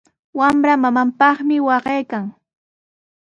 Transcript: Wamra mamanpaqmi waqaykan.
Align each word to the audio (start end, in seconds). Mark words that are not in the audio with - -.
Wamra 0.37 0.73
mamanpaqmi 0.83 1.55
waqaykan. 1.67 2.25